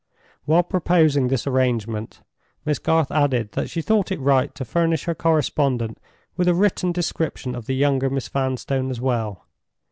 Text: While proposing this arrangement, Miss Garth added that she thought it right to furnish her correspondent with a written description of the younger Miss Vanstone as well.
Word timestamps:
While 0.45 0.63
proposing 0.63 1.27
this 1.27 1.45
arrangement, 1.45 2.21
Miss 2.65 2.79
Garth 2.79 3.11
added 3.11 3.51
that 3.51 3.69
she 3.69 3.83
thought 3.83 4.11
it 4.11 4.19
right 4.19 4.51
to 4.55 4.65
furnish 4.65 5.03
her 5.03 5.13
correspondent 5.13 5.99
with 6.35 6.47
a 6.47 6.55
written 6.55 6.91
description 6.91 7.53
of 7.53 7.67
the 7.67 7.75
younger 7.75 8.09
Miss 8.09 8.27
Vanstone 8.27 8.89
as 8.89 8.99
well. 8.99 9.45